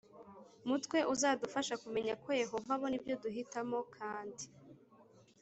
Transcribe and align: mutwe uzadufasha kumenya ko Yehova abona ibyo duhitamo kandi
mutwe 0.69 0.97
uzadufasha 1.13 1.73
kumenya 1.83 2.13
ko 2.23 2.29
Yehova 2.41 2.69
abona 2.77 2.95
ibyo 2.99 3.15
duhitamo 3.23 3.79
kandi 3.97 4.43